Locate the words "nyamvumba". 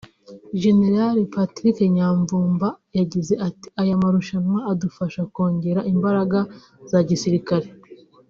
1.95-2.67